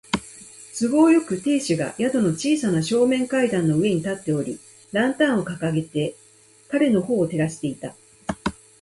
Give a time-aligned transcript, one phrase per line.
[0.79, 4.59] 都合よく、亭主が宿の小さな正面階段の上に立っており、
[4.91, 6.15] ランタンをかかげて
[6.71, 7.95] 彼のほうを照らしていた。